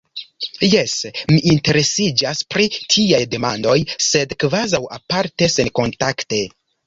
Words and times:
Jes, 0.67 0.93
mi 1.31 1.35
interesiĝas 1.55 2.39
pri 2.55 2.65
tiaj 2.95 3.19
demandoj, 3.35 3.77
sed 4.07 4.35
kvazaŭ 4.45 4.81
aparte, 4.99 5.51
senkontakte. 5.59 6.43